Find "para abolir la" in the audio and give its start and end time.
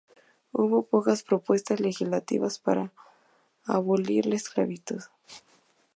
2.57-4.33